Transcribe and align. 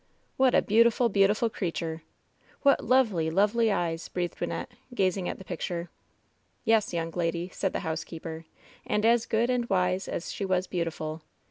^*What 0.01 0.55
a 0.55 0.63
beautiful, 0.63 1.09
beautiful 1.09 1.47
creature! 1.47 2.01
What 2.63 2.83
lovely, 2.83 3.29
lovely 3.29 3.71
eyes 3.71 4.09
I^' 4.09 4.13
breathed 4.13 4.39
Wynnette, 4.39 4.69
gazing 4.95 5.29
at 5.29 5.37
the 5.37 5.45
picture. 5.45 5.91
"Yes, 6.65 6.91
young 6.91 7.11
lady," 7.11 7.49
said 7.49 7.71
the 7.71 7.81
housekeeper, 7.85 8.45
"and 8.83 9.05
as 9.05 9.27
good 9.27 9.51
and 9.51 9.69
wise 9.69 10.07
as 10.07 10.31
she 10.31 10.43
was 10.43 10.65
beautiful. 10.65 11.21